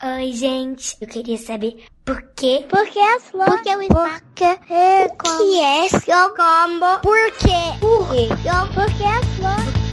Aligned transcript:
Oi, 0.00 0.32
gente. 0.32 0.96
Eu 1.00 1.08
queria 1.08 1.36
saber 1.36 1.84
por 2.04 2.22
quê? 2.36 2.64
Por 2.68 2.86
que 2.86 3.00
as 3.00 3.24
flores? 3.30 3.52
Por 3.52 3.62
que 3.64 3.76
o 3.76 3.82
espaço? 3.82 4.22
Por 4.22 4.34
que 4.36 4.44
é 4.72 5.08
como? 5.08 5.38
que 5.38 5.60
é 5.60 5.88
seu 5.88 6.28
combo? 6.36 7.00
Por 7.02 7.32
quê? 7.32 7.78
Por 7.80 8.08
quê? 8.12 8.28
Por 8.74 8.86
que 8.96 9.04
as 9.04 9.26
flores? 9.34 9.88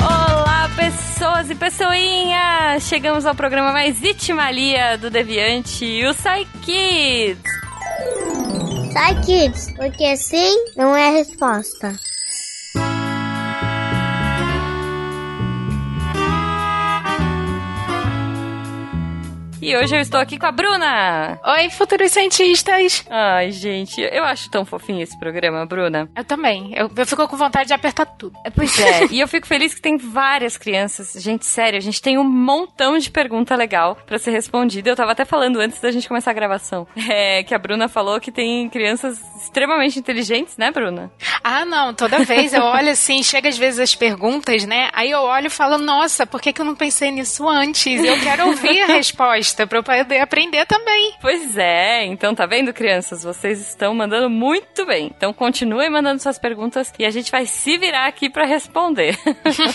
Olá, 0.00 0.70
pessoas 0.74 1.50
e 1.50 1.54
pessoinhas! 1.54 2.84
Chegamos 2.84 3.26
ao 3.26 3.34
programa 3.34 3.72
mais 3.72 4.02
itimalia 4.02 4.96
do 4.96 5.10
Deviante, 5.10 6.06
o 6.06 6.14
Psy 6.14 6.46
Kids. 6.62 7.58
Sai, 8.94 9.20
kids, 9.20 9.74
porque 9.76 10.16
sim 10.16 10.64
não 10.74 10.96
é 10.96 11.08
a 11.08 11.12
resposta. 11.12 11.94
E 19.68 19.76
hoje 19.76 19.94
eu 19.94 20.00
estou 20.00 20.18
aqui 20.18 20.38
com 20.38 20.46
a 20.46 20.50
Bruna. 20.50 21.38
Oi, 21.44 21.68
futuros 21.68 22.10
cientistas! 22.10 23.04
Ai, 23.10 23.50
gente, 23.50 24.00
eu 24.00 24.24
acho 24.24 24.50
tão 24.50 24.64
fofinho 24.64 25.02
esse 25.02 25.18
programa, 25.18 25.66
Bruna. 25.66 26.08
Eu 26.16 26.24
também. 26.24 26.72
Eu, 26.74 26.90
eu 26.96 27.06
fico 27.06 27.28
com 27.28 27.36
vontade 27.36 27.66
de 27.68 27.74
apertar 27.74 28.06
tudo. 28.06 28.32
É, 28.46 28.48
Pois 28.48 28.80
é, 28.80 29.08
e 29.10 29.20
eu 29.20 29.28
fico 29.28 29.46
feliz 29.46 29.74
que 29.74 29.82
tem 29.82 29.98
várias 29.98 30.56
crianças. 30.56 31.12
Gente, 31.22 31.44
sério, 31.44 31.76
a 31.76 31.82
gente 31.82 32.00
tem 32.00 32.16
um 32.16 32.24
montão 32.24 32.96
de 32.96 33.10
pergunta 33.10 33.54
legal 33.54 33.94
pra 34.06 34.18
ser 34.18 34.30
respondida. 34.30 34.88
Eu 34.88 34.96
tava 34.96 35.12
até 35.12 35.26
falando 35.26 35.60
antes 35.60 35.78
da 35.80 35.90
gente 35.90 36.08
começar 36.08 36.30
a 36.30 36.34
gravação. 36.34 36.88
É, 37.06 37.42
que 37.42 37.54
a 37.54 37.58
Bruna 37.58 37.88
falou 37.88 38.18
que 38.20 38.32
tem 38.32 38.70
crianças 38.70 39.20
extremamente 39.42 39.98
inteligentes, 39.98 40.56
né, 40.56 40.70
Bruna? 40.70 41.10
Ah, 41.44 41.66
não, 41.66 41.92
toda 41.92 42.20
vez 42.20 42.54
eu 42.54 42.62
olho 42.62 42.88
assim, 42.90 43.22
chega 43.22 43.50
às 43.50 43.58
vezes 43.58 43.80
as 43.80 43.94
perguntas, 43.94 44.64
né? 44.64 44.88
Aí 44.94 45.10
eu 45.10 45.20
olho 45.20 45.48
e 45.48 45.50
falo, 45.50 45.76
nossa, 45.76 46.26
por 46.26 46.40
que, 46.40 46.54
que 46.54 46.60
eu 46.62 46.64
não 46.64 46.74
pensei 46.74 47.10
nisso 47.10 47.46
antes? 47.46 48.02
Eu 48.02 48.18
quero 48.20 48.46
ouvir 48.46 48.80
a 48.80 48.86
resposta 48.86 49.57
pra 49.66 49.78
eu 49.78 49.82
poder 49.82 50.20
aprender 50.20 50.66
também. 50.66 51.14
Pois 51.20 51.56
é, 51.56 52.04
então 52.04 52.34
tá 52.34 52.46
vendo, 52.46 52.72
crianças? 52.72 53.22
Vocês 53.22 53.60
estão 53.60 53.94
mandando 53.94 54.30
muito 54.30 54.86
bem. 54.86 55.10
Então 55.16 55.32
continuem 55.32 55.90
mandando 55.90 56.22
suas 56.22 56.38
perguntas 56.38 56.92
e 56.98 57.04
a 57.04 57.10
gente 57.10 57.30
vai 57.30 57.46
se 57.46 57.76
virar 57.78 58.06
aqui 58.06 58.30
pra 58.30 58.44
responder. 58.44 59.16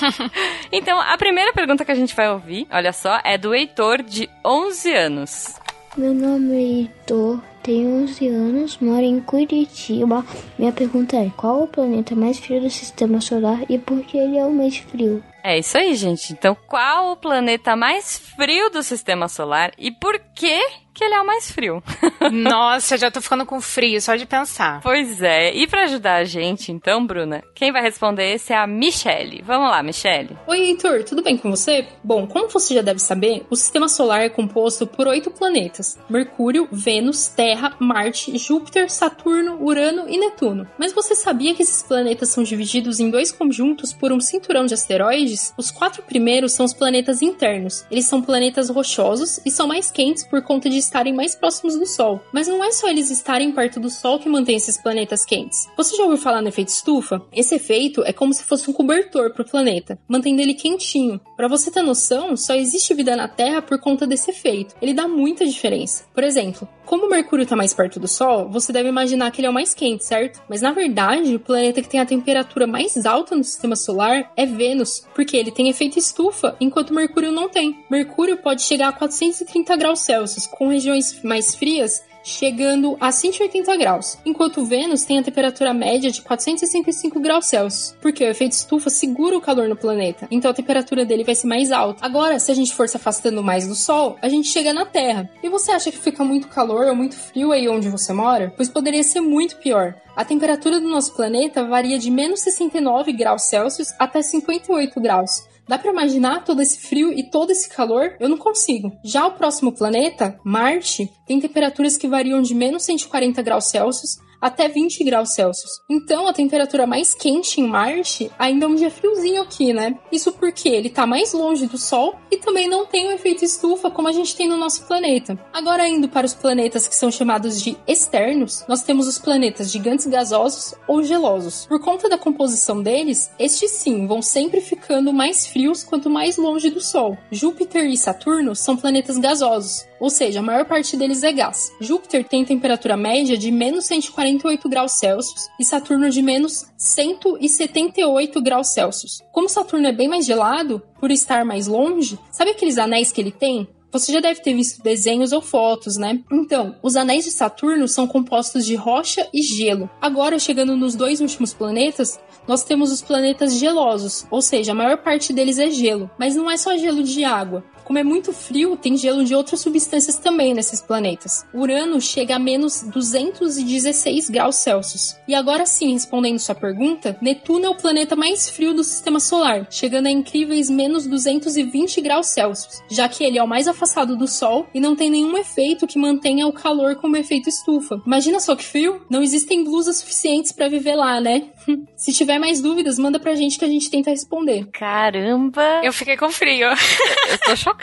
então, 0.72 1.00
a 1.00 1.18
primeira 1.18 1.54
pergunta 1.54 1.86
que 1.86 1.92
a 1.92 1.96
gente 1.96 2.16
vai 2.16 2.30
ouvir, 2.30 2.68
olha 2.72 2.94
só, 2.94 3.20
é 3.24 3.38
do 3.38 3.54
Heitor, 3.54 4.02
de 4.02 4.30
11 4.46 4.94
anos. 4.94 5.56
Meu 5.96 6.14
nome 6.14 6.56
é 6.56 6.60
Heitor, 6.60 7.40
tenho 7.62 8.04
11 8.04 8.28
anos, 8.28 8.78
moro 8.80 9.02
em 9.02 9.20
Curitiba. 9.20 10.26
Minha 10.58 10.72
pergunta 10.72 11.16
é: 11.18 11.32
qual 11.38 11.64
o 11.64 11.68
planeta 11.68 12.16
mais 12.16 12.40
frio 12.40 12.62
do 12.62 12.70
sistema 12.70 13.22
solar 13.22 13.60
e 13.70 13.78
por 13.78 14.02
que 14.02 14.18
ele 14.18 14.38
é 14.38 14.46
o 14.46 14.52
mais 14.52 14.78
frio? 14.78 15.24
É 15.44 15.58
isso 15.58 15.78
aí, 15.78 15.94
gente. 15.94 16.32
Então, 16.32 16.56
qual 16.56 17.12
o 17.12 17.18
planeta 17.18 17.76
mais 17.76 18.18
frio 18.18 18.70
do 18.70 18.82
sistema 18.82 19.28
solar 19.28 19.74
e 19.78 19.92
por 19.92 20.18
que 20.34 20.58
que 20.94 21.04
ele 21.04 21.14
é 21.16 21.22
o 21.22 21.26
mais 21.26 21.52
frio? 21.52 21.82
Nossa, 22.32 22.98
já 22.98 23.10
tô 23.10 23.22
ficando 23.22 23.46
com 23.46 23.60
frio 23.60 24.00
só 24.02 24.16
de 24.16 24.26
pensar. 24.26 24.82
pois 24.82 25.22
é. 25.22 25.54
E 25.54 25.68
pra 25.68 25.84
ajudar 25.84 26.16
a 26.18 26.24
gente, 26.24 26.72
então, 26.72 27.06
Bruna, 27.06 27.44
quem 27.56 27.72
vai 27.72 27.82
responder 27.82 28.34
esse 28.34 28.54
é 28.54 28.58
a 28.58 28.68
Michelle. 28.68 29.42
Vamos 29.44 29.70
lá, 29.70 29.82
Michelle. 29.82 30.38
Oi, 30.48 30.60
Heitor, 30.60 31.04
tudo 31.04 31.24
bem 31.24 31.38
com 31.38 31.50
você? 31.50 31.88
Bom, 32.04 32.28
como 32.28 32.48
você 32.50 32.76
já 32.76 32.82
deve 32.82 33.00
saber, 33.00 33.46
o 33.50 33.56
sistema 33.56 33.88
solar 33.88 34.22
é 34.22 34.30
composto 34.30 34.86
por 34.86 35.08
oito 35.08 35.32
planetas: 35.32 35.98
Mercúrio, 36.10 36.68
Vênus, 36.72 37.28
Terra, 37.28 37.76
Marte, 37.80 38.38
Júpiter, 38.38 38.90
Saturno, 38.92 39.58
Urano 39.64 40.06
e 40.08 40.18
Netuno. 40.18 40.68
Mas 40.78 40.94
você 40.94 41.16
sabia 41.16 41.56
que 41.56 41.64
esses 41.64 41.82
planetas 41.82 42.30
são 42.30 42.44
divididos 42.44 43.00
em 43.00 43.10
dois 43.10 43.32
conjuntos 43.32 43.94
por 43.94 44.12
um 44.12 44.20
cinturão 44.20 44.66
de 44.66 44.74
asteroides? 44.74 45.54
Os 45.58 45.72
quatro 45.72 46.04
primeiros 46.04 46.54
são 46.54 46.66
os 46.66 46.74
planetas 46.74 47.22
internos. 47.22 47.86
Eles 47.90 48.06
são 48.06 48.22
planetas 48.22 48.70
rochosos 48.70 49.40
e 49.46 49.52
são 49.52 49.68
mais 49.68 49.90
quentes 49.92 50.24
por 50.24 50.42
conta 50.42 50.70
de 50.70 50.83
estarem 50.84 51.14
mais 51.14 51.36
próximos 51.36 51.78
do 51.78 51.86
Sol. 51.86 52.22
Mas 52.32 52.48
não 52.48 52.64
é 52.64 52.72
só 52.72 52.90
eles 52.90 53.10
estarem 53.10 53.52
perto 53.52 53.80
do 53.80 53.90
Sol 53.90 54.20
que 54.20 54.30
mantém 54.30 54.56
esses 54.56 54.78
planetas 54.78 55.26
quentes. 55.26 55.68
Você 55.78 55.96
já 55.96 56.04
ouviu 56.04 56.18
falar 56.18 56.42
no 56.42 56.50
efeito 56.50 56.70
estufa? 56.70 57.22
Esse 57.32 57.56
efeito 57.56 58.04
é 58.04 58.14
como 58.14 58.34
se 58.34 58.44
fosse 58.44 58.70
um 58.70 58.74
cobertor 58.74 59.34
para 59.34 59.44
o 59.44 59.50
planeta, 59.50 59.98
mantendo 60.08 60.42
ele 60.42 60.54
quentinho. 60.54 61.20
Para 61.36 61.48
você 61.48 61.72
ter 61.72 61.82
noção, 61.82 62.36
só 62.36 62.54
existe 62.56 62.94
vida 62.94 63.16
na 63.16 63.28
Terra 63.28 63.62
por 63.62 63.80
conta 63.80 64.06
desse 64.06 64.32
efeito. 64.32 64.76
Ele 64.82 64.94
dá 64.94 65.08
muita 65.08 65.46
diferença. 65.46 66.06
Por 66.14 66.24
exemplo, 66.24 66.68
como 66.86 67.10
Mercúrio 67.10 67.44
está 67.44 67.56
mais 67.56 67.74
perto 67.74 68.00
do 68.00 68.08
Sol, 68.08 68.50
você 68.50 68.74
deve 68.74 68.90
imaginar 68.90 69.32
que 69.32 69.40
ele 69.40 69.48
é 69.48 69.50
o 69.50 69.54
mais 69.54 69.74
quente, 69.74 70.04
certo? 70.04 70.42
Mas 70.50 70.62
na 70.62 70.72
verdade, 70.72 71.36
o 71.36 71.40
planeta 71.40 71.82
que 71.82 71.88
tem 71.88 72.00
a 72.00 72.06
temperatura 72.06 72.68
mais 72.68 73.06
alta 73.06 73.36
no 73.36 73.44
sistema 73.44 73.76
solar 73.76 74.32
é 74.36 74.46
Vênus, 74.46 75.08
porque 75.16 75.38
ele 75.38 75.52
tem 75.52 75.70
efeito 75.70 75.98
estufa, 75.98 76.56
enquanto 76.60 76.94
Mercúrio 76.94 77.32
não 77.32 77.48
tem. 77.48 77.84
Mercúrio 77.90 78.38
pode 78.38 78.64
chegar 78.64 78.90
a 78.90 78.92
430 78.92 79.76
graus 79.78 80.00
Celsius, 80.02 80.46
com 80.48 80.73
regiões 80.74 81.22
mais 81.24 81.56
frias 81.56 82.04
chegando 82.24 82.96
a 83.00 83.12
180 83.12 83.76
graus, 83.76 84.18
enquanto 84.26 84.64
Vênus 84.64 85.04
tem 85.04 85.20
a 85.20 85.24
temperatura 85.24 85.74
média 85.74 86.10
de 86.10 86.22
465 86.22 87.20
graus 87.20 87.48
Celsius, 87.48 87.96
porque 88.02 88.24
o 88.24 88.30
efeito 88.30 88.54
estufa 88.54 88.90
segura 88.90 89.38
o 89.38 89.42
calor 89.42 89.68
no 89.68 89.76
planeta, 89.76 90.28
então 90.32 90.50
a 90.50 90.54
temperatura 90.54 91.06
dele 91.06 91.24
vai 91.24 91.36
ser 91.36 91.48
mais 91.48 91.72
alta. 91.72 92.04
Agora, 92.06 92.40
se 92.40 92.52
a 92.52 92.56
gente 92.56 92.74
for 92.74 92.88
se 92.88 92.96
afastando 92.96 93.44
mais 93.44 93.68
do 93.68 93.76
Sol, 93.76 94.18
a 94.22 94.30
gente 94.30 94.48
chega 94.48 94.74
na 94.74 94.86
Terra. 94.86 95.30
E 95.44 95.50
você 95.50 95.72
acha 95.72 95.92
que 95.92 95.98
fica 95.98 96.24
muito 96.24 96.48
calor 96.48 96.88
ou 96.88 96.96
muito 96.96 97.16
frio 97.16 97.52
aí 97.52 97.68
onde 97.68 97.90
você 97.90 98.14
mora? 98.14 98.54
Pois 98.56 98.70
poderia 98.70 99.04
ser 99.04 99.20
muito 99.20 99.58
pior. 99.58 99.96
A 100.16 100.24
temperatura 100.24 100.80
do 100.80 100.88
nosso 100.88 101.16
planeta 101.16 101.66
varia 101.66 102.00
de 102.00 102.10
menos 102.10 102.42
69 102.42 103.12
graus 103.14 103.44
Celsius 103.44 103.90
até 104.00 104.22
58 104.22 105.02
graus. 105.02 105.44
Dá 105.68 105.78
pra 105.78 105.92
imaginar 105.92 106.44
todo 106.44 106.62
esse 106.62 106.80
frio 106.80 107.14
e 107.14 107.24
todo 107.24 107.52
esse 107.52 107.70
calor? 107.70 108.16
Eu 108.20 108.28
não 108.28 108.38
consigo. 108.38 108.92
Já 109.04 109.26
o 109.26 109.32
próximo 109.32 109.72
planeta, 109.72 110.40
Marte, 110.44 111.10
tem 111.26 111.40
temperaturas 111.40 111.98
que 111.98 112.08
variam 112.08 112.42
de 112.42 112.54
menos 112.54 112.84
140 112.84 113.42
graus 113.42 113.70
Celsius 113.70 114.18
até 114.44 114.68
20 114.68 115.06
graus 115.06 115.34
Celsius. 115.34 115.80
Então, 115.90 116.28
a 116.28 116.34
temperatura 116.34 116.86
mais 116.86 117.14
quente 117.14 117.62
em 117.62 117.66
Marte 117.66 118.30
ainda 118.38 118.66
é 118.66 118.68
um 118.68 118.76
dia 118.76 118.92
friozinho 118.92 119.42
aqui, 119.42 119.72
né? 119.72 119.98
Isso 120.12 120.34
porque 120.34 120.68
ele 120.68 120.90
tá 120.90 121.08
mais 121.08 121.32
longe 121.32 121.66
do 121.66 121.78
Sol 121.78 122.16
e 122.30 122.36
também 122.36 122.68
não 122.68 122.86
tem 122.86 123.08
o 123.08 123.12
efeito 123.12 123.46
estufa 123.46 123.90
como 123.90 124.10
a 124.10 124.12
gente 124.12 124.36
tem 124.36 124.50
no 124.50 124.58
nosso 124.58 124.84
planeta. 124.84 125.40
Agora, 125.54 125.88
indo 125.88 126.10
para 126.10 126.26
os 126.26 126.34
planetas 126.34 126.90
que 126.90 126.96
são 126.96 127.10
chamados 127.10 127.62
de 127.62 127.78
externos, 127.88 128.66
nós 128.68 128.84
temos 128.84 129.08
os 129.08 129.18
planetas 129.18 129.72
gigantes 129.72 130.08
gasosos 130.08 130.76
ou 130.88 131.02
gelosos. 131.04 131.66
Por 131.66 131.80
conta 131.80 132.10
da 132.10 132.18
composição 132.18 132.84
deles, 132.84 133.32
estes 133.40 133.72
sim 133.72 134.06
vão 134.06 134.22
sempre 134.22 134.60
ficando 134.60 135.14
mais 135.14 135.48
frios 135.48 135.86
quanto 135.86 136.10
mais 136.10 136.36
longe 136.36 136.70
do 136.70 136.82
Sol. 136.82 137.18
Júpiter 137.32 137.86
e 137.86 137.96
Saturno 137.96 138.56
são 138.56 138.76
planetas 138.76 139.18
gasosos, 139.18 139.86
ou 140.00 140.10
seja, 140.10 140.40
a 140.40 140.44
maior 140.44 140.66
parte 140.66 140.98
deles 140.98 141.24
é 141.24 141.32
gás. 141.32 141.72
Júpiter 141.80 142.26
tem 142.26 142.44
temperatura 142.44 142.98
média 142.98 143.38
de 143.38 143.50
menos 143.50 143.86
148 144.34 144.70
graus 144.70 144.94
Celsius 144.94 145.50
e 145.60 145.66
Saturno 145.66 146.10
de 146.10 146.22
menos 146.22 146.66
178 146.78 148.42
graus 148.42 148.74
Celsius. 148.74 149.22
Como 149.32 149.50
Saturno 149.50 149.88
é 149.88 149.92
bem 149.92 150.08
mais 150.08 150.26
gelado, 150.26 150.82
por 151.00 151.12
estar 151.12 151.46
mais 151.46 151.68
longe, 151.68 152.18
sabe 152.32 152.52
aqueles 152.52 152.78
anéis 152.78 153.12
que 153.12 153.22
ele 153.22 153.32
tem? 153.32 153.68
Você 153.92 154.12
já 154.12 154.20
deve 154.20 154.42
ter 154.42 154.56
visto 154.56 154.82
desenhos 154.82 155.32
ou 155.32 155.40
fotos, 155.42 155.98
né? 155.98 156.20
Então, 156.32 156.76
os 156.82 156.96
anéis 156.96 157.26
de 157.26 157.32
Saturno 157.32 157.88
são 157.88 158.08
compostos 158.08 158.66
de 158.66 158.74
rocha 158.74 159.28
e 159.32 159.44
gelo. 159.44 159.88
Agora, 160.02 160.40
chegando 160.40 160.76
nos 160.76 160.96
dois 160.96 161.22
últimos 161.22 161.54
planetas, 161.54 162.20
nós 162.48 162.64
temos 162.64 162.92
os 162.92 163.04
planetas 163.04 163.54
gelosos, 163.54 164.26
ou 164.32 164.42
seja, 164.42 164.72
a 164.72 164.76
maior 164.76 164.98
parte 164.98 165.32
deles 165.32 165.60
é 165.60 165.70
gelo, 165.70 166.10
mas 166.18 166.36
não 166.36 166.50
é 166.50 166.58
só 166.58 166.76
gelo 166.76 167.04
de 167.04 167.24
água. 167.24 167.64
Como 167.84 168.00
é 168.00 168.04
muito 168.04 168.32
frio, 168.32 168.78
tem 168.78 168.98
gelo 168.98 169.24
de 169.24 169.36
outras 169.36 169.60
substâncias 169.60 170.18
também 170.18 170.54
nesses 170.54 170.82
planetas. 170.82 171.46
Urano 171.54 172.00
chega 172.00 172.36
a 172.36 172.40
menos 172.40 172.84
216 172.84 174.30
graus 174.30 174.56
Celsius. 174.58 175.18
E 175.28 175.36
agora 175.36 175.66
sim, 175.66 175.94
respondendo 175.94 176.40
sua 176.40 176.56
pergunta, 176.56 177.18
Netuno 177.22 177.66
é 177.66 177.70
o 177.70 177.76
planeta 177.76 178.16
mais 178.16 178.50
frio 178.50 178.74
do 178.74 178.84
sistema 178.84 179.20
solar, 179.20 179.68
chegando 179.70 180.08
a 180.08 180.12
incríveis 180.12 180.70
menos 180.70 181.06
220 181.08 182.02
graus 182.02 182.28
Celsius, 182.28 182.82
já 182.90 183.08
que 183.10 183.24
ele 183.24 183.38
é 183.38 183.44
o 183.44 183.48
mais 183.48 183.68
afastado 183.68 184.16
do 184.16 184.28
Sol 184.28 184.68
e 184.74 184.80
não 184.80 184.96
tem 184.96 185.10
nenhum 185.10 185.38
efeito 185.38 185.88
que 185.88 186.00
mantenha 186.00 186.48
o 186.48 186.54
calor 186.54 186.96
como 186.96 187.18
efeito 187.18 187.50
estufa. 187.50 188.02
Imagina 188.06 188.40
só 188.40 188.56
que 188.56 188.64
frio? 188.64 189.06
Não 189.10 189.22
existem 189.22 189.64
blusas 189.64 189.98
suficientes 189.98 190.52
para 190.52 190.68
viver 190.70 190.96
lá, 190.96 191.20
né? 191.20 191.50
Se 191.96 192.12
tiver 192.12 192.40
mais 192.40 192.62
dúvidas, 192.62 192.98
manda 193.00 193.20
pra 193.20 193.36
gente 193.36 193.58
que 193.58 193.66
a 193.66 193.68
gente 193.68 193.90
tenta 193.90 194.10
responder. 194.10 194.68
Caramba! 194.72 195.82
Eu 195.84 195.94
fiquei 195.94 196.18
com 196.18 196.30
frio. 196.30 196.68
Eu 196.68 197.38
tô 197.46 197.56
chocada. 197.56 197.83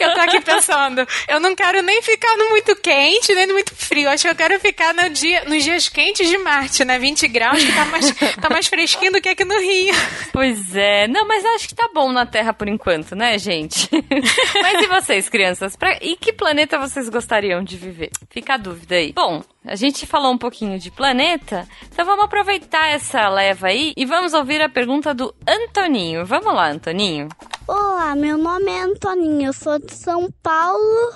Eu 0.00 0.14
tô 0.14 0.20
aqui 0.20 0.40
pensando, 0.40 1.06
eu 1.28 1.40
não 1.40 1.54
quero 1.54 1.82
nem 1.82 2.02
ficar 2.02 2.36
no 2.36 2.50
muito 2.50 2.74
quente, 2.76 3.34
nem 3.34 3.46
no 3.46 3.54
muito 3.54 3.74
frio. 3.74 4.08
Acho 4.08 4.24
que 4.24 4.30
eu 4.30 4.36
quero 4.36 4.58
ficar 4.60 4.94
no 4.94 5.08
dia, 5.10 5.44
nos 5.46 5.62
dias 5.62 5.88
quentes 5.88 6.28
de 6.28 6.38
Marte, 6.38 6.84
né? 6.84 6.98
20 6.98 7.28
graus, 7.28 7.62
que 7.62 7.72
tá 7.72 7.84
mais, 7.86 8.12
tá 8.40 8.50
mais 8.50 8.66
fresquinho 8.66 9.12
do 9.12 9.20
que 9.20 9.28
aqui 9.28 9.44
no 9.44 9.58
Rio. 9.58 9.94
Pois 10.32 10.74
é. 10.74 11.06
Não, 11.08 11.26
mas 11.26 11.44
acho 11.44 11.68
que 11.68 11.74
tá 11.74 11.88
bom 11.92 12.12
na 12.12 12.26
Terra 12.26 12.52
por 12.52 12.68
enquanto, 12.68 13.14
né, 13.14 13.38
gente? 13.38 13.88
mas 14.62 14.82
e 14.82 14.86
vocês, 14.86 15.28
crianças? 15.28 15.76
Pra... 15.76 15.98
Em 16.00 16.16
que 16.16 16.32
planeta 16.32 16.78
vocês 16.78 17.08
gostariam 17.08 17.62
de 17.62 17.76
viver? 17.76 18.10
Fica 18.30 18.54
a 18.54 18.56
dúvida 18.56 18.96
aí. 18.96 19.12
Bom, 19.12 19.42
a 19.64 19.74
gente 19.74 20.06
falou 20.06 20.32
um 20.32 20.38
pouquinho 20.38 20.78
de 20.78 20.90
planeta, 20.90 21.66
então 21.92 22.04
vamos 22.04 22.24
aproveitar 22.24 22.88
essa 22.88 23.28
leva 23.28 23.66
aí 23.66 23.92
e 23.96 24.04
vamos 24.04 24.32
ouvir 24.32 24.62
a 24.62 24.68
pergunta 24.68 25.12
do 25.12 25.34
Antoninho. 25.46 26.24
Vamos 26.24 26.54
lá, 26.54 26.68
Antoninho. 26.70 27.28
Olá, 27.68 28.14
meu 28.14 28.38
nome 28.38 28.70
é 28.70 28.82
Antoninho, 28.82 29.48
eu 29.48 29.52
sou 29.52 29.76
de 29.80 29.92
São 29.92 30.30
Paulo 30.40 31.12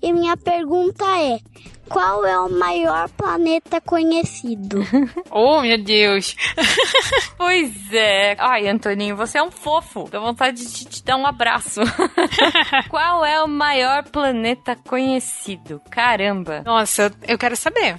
e 0.00 0.12
minha 0.12 0.36
pergunta 0.36 1.04
é: 1.18 1.40
qual 1.88 2.24
é 2.24 2.38
o 2.38 2.48
maior 2.48 3.08
planeta 3.08 3.80
conhecido? 3.80 4.86
oh, 5.28 5.60
meu 5.62 5.76
Deus. 5.82 6.36
pois 7.36 7.92
é. 7.92 8.36
Ai, 8.38 8.68
Antoninho, 8.68 9.16
você 9.16 9.38
é 9.38 9.42
um 9.42 9.50
fofo. 9.50 10.08
Dá 10.08 10.20
vontade 10.20 10.64
de 10.64 10.84
te 10.84 11.04
dar 11.04 11.16
um 11.16 11.26
abraço. 11.26 11.80
qual 12.88 13.24
é 13.24 13.42
o 13.42 13.48
maior 13.48 14.04
planeta 14.04 14.76
conhecido? 14.76 15.82
Caramba. 15.90 16.62
Nossa, 16.64 17.12
eu 17.26 17.36
quero 17.36 17.56
saber. 17.56 17.98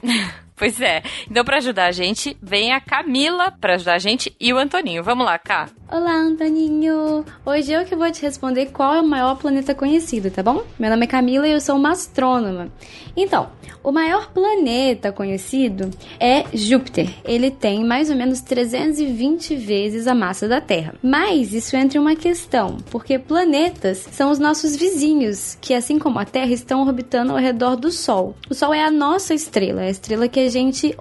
Pois 0.62 0.80
é. 0.80 1.02
Então, 1.28 1.44
para 1.44 1.58
ajudar 1.58 1.88
a 1.88 1.92
gente, 1.92 2.38
vem 2.40 2.72
a 2.72 2.80
Camila 2.80 3.52
para 3.60 3.74
ajudar 3.74 3.96
a 3.96 3.98
gente 3.98 4.32
e 4.40 4.54
o 4.54 4.60
Antoninho. 4.60 5.04
Vamos 5.04 5.26
lá, 5.26 5.40
Cá. 5.40 5.68
Olá, 5.92 6.14
Antoninho. 6.14 7.26
Hoje 7.44 7.74
eu 7.74 7.84
que 7.84 7.96
vou 7.96 8.12
te 8.12 8.22
responder 8.22 8.68
qual 8.68 8.94
é 8.94 9.02
o 9.02 9.06
maior 9.08 9.36
planeta 9.36 9.74
conhecido, 9.74 10.30
tá 10.30 10.44
bom? 10.44 10.64
Meu 10.78 10.92
nome 10.92 11.06
é 11.06 11.08
Camila 11.08 11.48
e 11.48 11.52
eu 11.52 11.60
sou 11.60 11.76
uma 11.76 11.90
astrônoma. 11.90 12.72
Então, 13.18 13.50
o 13.84 13.92
maior 13.92 14.32
planeta 14.32 15.12
conhecido 15.12 15.90
é 16.20 16.46
Júpiter. 16.54 17.10
Ele 17.26 17.50
tem 17.50 17.84
mais 17.84 18.10
ou 18.10 18.16
menos 18.16 18.40
320 18.42 19.56
vezes 19.56 20.08
a 20.08 20.14
massa 20.14 20.48
da 20.48 20.62
Terra. 20.62 20.94
Mas 21.02 21.54
isso 21.54 21.76
entra 21.76 21.98
em 21.98 22.02
uma 22.02 22.16
questão, 22.16 22.78
porque 22.90 23.18
planetas 23.18 24.08
são 24.12 24.32
os 24.32 24.38
nossos 24.38 24.76
vizinhos, 24.76 25.58
que 25.60 25.74
assim 25.74 25.98
como 25.98 26.20
a 26.20 26.26
Terra 26.26 26.54
estão 26.54 26.82
orbitando 26.82 27.32
ao 27.32 27.40
redor 27.40 27.76
do 27.76 27.92
Sol. 27.92 28.36
O 28.50 28.54
Sol 28.54 28.74
é 28.74 28.84
a 28.84 28.92
nossa 28.92 29.34
estrela, 29.34 29.82
a 29.82 29.90
estrela 29.90 30.28
que 30.28 30.40
a 30.40 30.50
gente 30.52 30.96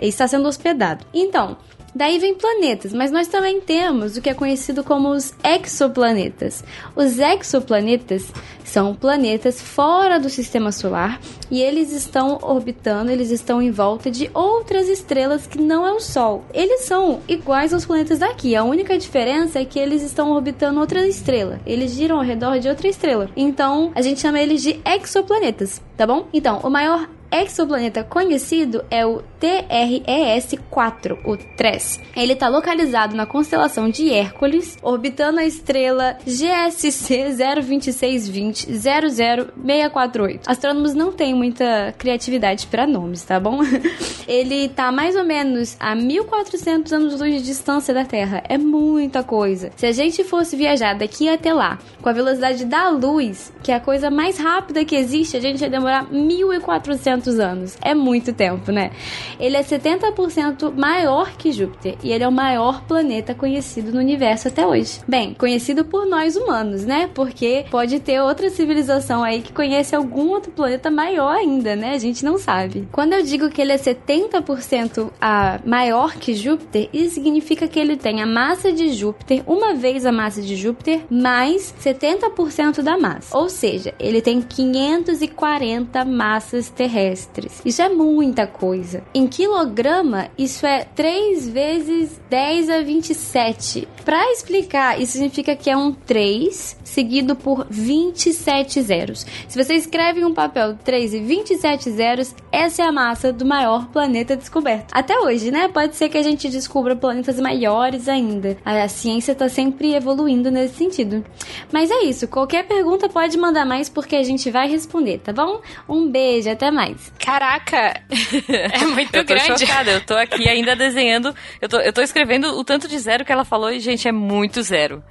está 0.00 0.26
sendo 0.26 0.48
hospedado. 0.48 1.06
Então, 1.14 1.56
Daí 1.94 2.18
vem 2.18 2.34
planetas, 2.34 2.92
mas 2.92 3.12
nós 3.12 3.28
também 3.28 3.60
temos 3.60 4.16
o 4.16 4.20
que 4.20 4.28
é 4.28 4.34
conhecido 4.34 4.82
como 4.82 5.10
os 5.10 5.32
exoplanetas. 5.44 6.64
Os 6.96 7.20
exoplanetas 7.20 8.32
são 8.64 8.96
planetas 8.96 9.62
fora 9.62 10.18
do 10.18 10.28
sistema 10.28 10.72
solar 10.72 11.20
e 11.48 11.62
eles 11.62 11.92
estão 11.92 12.40
orbitando, 12.42 13.12
eles 13.12 13.30
estão 13.30 13.62
em 13.62 13.70
volta 13.70 14.10
de 14.10 14.28
outras 14.34 14.88
estrelas 14.88 15.46
que 15.46 15.60
não 15.60 15.86
é 15.86 15.92
o 15.92 16.00
Sol. 16.00 16.44
Eles 16.52 16.80
são 16.80 17.20
iguais 17.28 17.72
aos 17.72 17.86
planetas 17.86 18.18
daqui, 18.18 18.56
a 18.56 18.64
única 18.64 18.98
diferença 18.98 19.60
é 19.60 19.64
que 19.64 19.78
eles 19.78 20.02
estão 20.02 20.32
orbitando 20.32 20.80
outra 20.80 21.06
estrela. 21.06 21.60
Eles 21.64 21.92
giram 21.92 22.16
ao 22.16 22.24
redor 22.24 22.58
de 22.58 22.68
outra 22.68 22.88
estrela. 22.88 23.30
Então, 23.36 23.92
a 23.94 24.02
gente 24.02 24.20
chama 24.20 24.40
eles 24.40 24.62
de 24.62 24.80
exoplanetas, 24.84 25.80
tá 25.96 26.04
bom? 26.04 26.26
Então, 26.32 26.58
o 26.64 26.70
maior 26.70 27.08
exoplaneta 27.30 28.04
conhecido 28.04 28.84
é 28.90 29.04
o 29.04 29.22
TRES-4, 29.40 31.18
o 31.24 31.36
TRES. 31.36 32.00
Ele 32.16 32.32
está 32.32 32.48
localizado 32.48 33.14
na 33.14 33.26
constelação 33.26 33.88
de 33.88 34.10
Hércules, 34.12 34.78
orbitando 34.82 35.40
a 35.40 35.44
estrela 35.44 36.16
GSC 36.26 37.34
02620 37.34 38.66
00648. 38.78 40.42
Astrônomos 40.46 40.94
não 40.94 41.12
têm 41.12 41.34
muita 41.34 41.94
criatividade 41.98 42.66
para 42.66 42.86
nomes, 42.86 43.22
tá 43.22 43.38
bom? 43.38 43.60
Ele 44.26 44.66
está 44.66 44.90
mais 44.90 45.16
ou 45.16 45.24
menos 45.24 45.76
a 45.78 45.94
1400 45.94 46.92
anos-luz 46.92 47.34
de 47.34 47.42
distância 47.42 47.92
da 47.92 48.04
Terra. 48.04 48.42
É 48.48 48.56
muita 48.56 49.22
coisa. 49.22 49.70
Se 49.76 49.86
a 49.86 49.92
gente 49.92 50.24
fosse 50.24 50.56
viajar 50.56 50.94
daqui 50.94 51.28
até 51.28 51.52
lá 51.52 51.78
com 52.00 52.08
a 52.08 52.12
velocidade 52.12 52.64
da 52.64 52.88
luz, 52.88 53.52
que 53.62 53.70
é 53.72 53.74
a 53.74 53.80
coisa 53.80 54.10
mais 54.10 54.38
rápida 54.38 54.84
que 54.84 54.96
existe, 54.96 55.36
a 55.36 55.40
gente 55.40 55.60
ia 55.60 55.70
demorar 55.70 56.10
1400 56.10 57.13
anos. 57.38 57.76
É 57.82 57.94
muito 57.94 58.32
tempo, 58.32 58.72
né? 58.72 58.90
Ele 59.38 59.56
é 59.56 59.62
70% 59.62 60.72
maior 60.76 61.32
que 61.36 61.52
Júpiter 61.52 61.96
e 62.02 62.12
ele 62.12 62.24
é 62.24 62.28
o 62.28 62.32
maior 62.32 62.82
planeta 62.82 63.34
conhecido 63.34 63.92
no 63.92 63.98
universo 63.98 64.48
até 64.48 64.66
hoje. 64.66 65.00
Bem, 65.06 65.34
conhecido 65.34 65.84
por 65.84 66.06
nós 66.06 66.36
humanos, 66.36 66.84
né? 66.84 67.08
Porque 67.14 67.64
pode 67.70 68.00
ter 68.00 68.20
outra 68.20 68.50
civilização 68.50 69.22
aí 69.22 69.42
que 69.42 69.52
conhece 69.52 69.94
algum 69.94 70.28
outro 70.30 70.50
planeta 70.52 70.90
maior 70.90 71.34
ainda, 71.34 71.76
né? 71.76 71.92
A 71.94 71.98
gente 71.98 72.24
não 72.24 72.38
sabe. 72.38 72.88
Quando 72.90 73.12
eu 73.12 73.22
digo 73.22 73.50
que 73.50 73.60
ele 73.60 73.72
é 73.72 73.78
70% 73.78 75.10
a 75.20 75.60
maior 75.64 76.14
que 76.14 76.34
Júpiter, 76.34 76.88
isso 76.92 77.14
significa 77.14 77.68
que 77.68 77.78
ele 77.78 77.96
tem 77.96 78.22
a 78.22 78.26
massa 78.26 78.72
de 78.72 78.92
Júpiter, 78.92 79.42
uma 79.46 79.74
vez 79.74 80.06
a 80.06 80.12
massa 80.12 80.40
de 80.42 80.56
Júpiter, 80.56 81.02
mais 81.10 81.74
70% 81.82 82.82
da 82.82 82.98
massa. 82.98 83.36
Ou 83.36 83.48
seja, 83.48 83.94
ele 83.98 84.20
tem 84.20 84.40
540 84.40 86.04
massas 86.04 86.68
terrestres 86.70 87.03
terrestres. 87.04 87.60
Isso 87.64 87.82
é 87.82 87.88
muita 87.88 88.46
coisa. 88.46 89.02
Em 89.14 89.26
quilograma, 89.26 90.28
isso 90.38 90.66
é 90.66 90.84
3 90.84 91.48
vezes 91.48 92.20
10 92.30 92.70
a 92.70 92.82
27. 92.82 93.88
Para 94.04 94.32
explicar, 94.32 95.00
isso 95.00 95.12
significa 95.12 95.54
que 95.54 95.70
é 95.70 95.76
um 95.76 95.92
3 95.92 96.76
seguido 96.94 97.34
por 97.34 97.66
27 97.68 98.80
zeros. 98.80 99.26
Se 99.48 99.62
você 99.62 99.74
escreve 99.74 100.20
em 100.20 100.24
um 100.24 100.32
papel 100.32 100.76
3 100.76 101.14
e 101.14 101.20
27 101.20 101.90
zeros, 101.90 102.34
essa 102.52 102.82
é 102.82 102.86
a 102.86 102.92
massa 102.92 103.32
do 103.32 103.44
maior 103.44 103.88
planeta 103.88 104.36
descoberto. 104.36 104.92
Até 104.92 105.18
hoje, 105.18 105.50
né? 105.50 105.66
Pode 105.68 105.96
ser 105.96 106.08
que 106.08 106.16
a 106.16 106.22
gente 106.22 106.48
descubra 106.48 106.94
planetas 106.94 107.40
maiores 107.40 108.08
ainda. 108.08 108.56
A 108.64 108.86
ciência 108.86 109.32
está 109.32 109.48
sempre 109.48 109.92
evoluindo 109.94 110.52
nesse 110.52 110.76
sentido. 110.76 111.24
Mas 111.72 111.90
é 111.90 112.04
isso. 112.04 112.28
Qualquer 112.28 112.64
pergunta 112.64 113.08
pode 113.08 113.36
mandar 113.36 113.64
mais 113.64 113.88
porque 113.88 114.14
a 114.14 114.22
gente 114.22 114.48
vai 114.50 114.68
responder, 114.68 115.18
tá 115.18 115.32
bom? 115.32 115.60
Um 115.88 116.08
beijo, 116.08 116.48
até 116.48 116.70
mais. 116.70 117.12
Caraca! 117.18 118.02
É 118.74 118.84
muito 118.86 119.14
eu 119.14 119.24
tô 119.24 119.34
grande. 119.34 119.66
Chocada. 119.66 119.90
Eu 119.90 120.04
tô 120.04 120.14
aqui 120.14 120.48
ainda 120.48 120.76
desenhando. 120.76 121.34
Eu 121.60 121.68
tô, 121.68 121.78
eu 121.78 121.92
tô 121.92 122.02
escrevendo 122.02 122.58
o 122.58 122.64
tanto 122.64 122.86
de 122.88 122.98
zero 122.98 123.24
que 123.24 123.32
ela 123.32 123.44
falou 123.44 123.70
e, 123.70 123.80
gente, 123.80 124.06
é 124.06 124.12
muito 124.12 124.62
zero. 124.62 125.02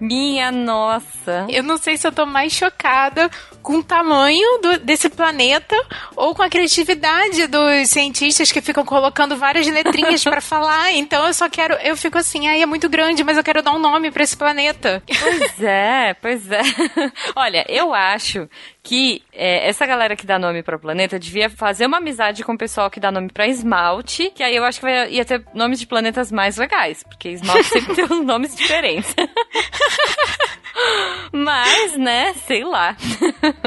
Minha 0.00 0.50
nossa. 0.50 1.25
Eu 1.48 1.62
não 1.62 1.76
sei 1.76 1.96
se 1.96 2.06
eu 2.06 2.12
tô 2.12 2.26
mais 2.26 2.52
chocada 2.52 3.30
com 3.62 3.78
o 3.78 3.82
tamanho 3.82 4.60
do, 4.60 4.78
desse 4.78 5.08
planeta 5.08 5.76
ou 6.14 6.34
com 6.34 6.42
a 6.42 6.48
criatividade 6.48 7.46
dos 7.46 7.88
cientistas 7.88 8.52
que 8.52 8.60
ficam 8.60 8.84
colocando 8.84 9.36
várias 9.36 9.66
letrinhas 9.66 10.22
para 10.22 10.40
falar. 10.42 10.92
Então 10.92 11.26
eu 11.26 11.34
só 11.34 11.48
quero. 11.48 11.74
Eu 11.74 11.96
fico 11.96 12.18
assim, 12.18 12.46
ai, 12.46 12.62
é 12.62 12.66
muito 12.66 12.88
grande, 12.88 13.24
mas 13.24 13.36
eu 13.36 13.44
quero 13.44 13.62
dar 13.62 13.72
um 13.72 13.78
nome 13.78 14.10
para 14.10 14.22
esse 14.22 14.36
planeta. 14.36 15.02
Pois 15.06 15.62
é, 15.62 16.14
pois 16.14 16.50
é. 16.50 16.62
Olha, 17.34 17.64
eu 17.68 17.92
acho 17.92 18.48
que 18.86 19.20
é, 19.32 19.68
essa 19.68 19.84
galera 19.84 20.14
que 20.14 20.24
dá 20.24 20.38
nome 20.38 20.62
para 20.62 20.76
o 20.76 20.78
planeta 20.78 21.18
devia 21.18 21.50
fazer 21.50 21.86
uma 21.86 21.98
amizade 21.98 22.44
com 22.44 22.52
o 22.52 22.58
pessoal 22.58 22.88
que 22.88 23.00
dá 23.00 23.10
nome 23.10 23.30
para 23.32 23.48
esmalte, 23.48 24.30
que 24.30 24.44
aí 24.44 24.54
eu 24.54 24.64
acho 24.64 24.78
que 24.78 24.86
vai, 24.86 25.10
ia 25.10 25.24
ter 25.24 25.44
nomes 25.52 25.80
de 25.80 25.88
planetas 25.88 26.30
mais 26.30 26.56
legais, 26.56 27.02
porque 27.02 27.30
esmalte 27.30 27.64
sempre 27.68 27.96
tem 27.96 28.04
uns 28.04 28.24
nomes 28.24 28.54
diferentes. 28.54 29.12
Mas, 31.32 31.96
né, 31.96 32.34
sei 32.46 32.64
lá. 32.64 32.96